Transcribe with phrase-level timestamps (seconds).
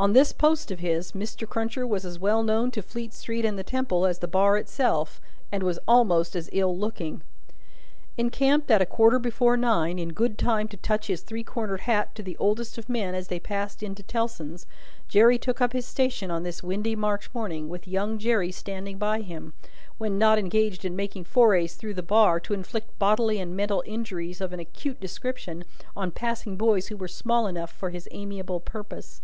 [0.00, 1.44] On this post of his, Mr.
[1.44, 5.20] Cruncher was as well known to Fleet street and the Temple, as the Bar itself,
[5.50, 7.20] and was almost as in looking.
[8.16, 12.14] Encamped at a quarter before nine, in good time to touch his three cornered hat
[12.14, 14.66] to the oldest of men as they passed in to Tellson's,
[15.08, 19.22] Jerry took up his station on this windy March morning, with young Jerry standing by
[19.22, 19.52] him,
[19.96, 24.40] when not engaged in making forays through the Bar, to inflict bodily and mental injuries
[24.40, 25.64] of an acute description
[25.96, 29.22] on passing boys who were small enough for his amiable purpose.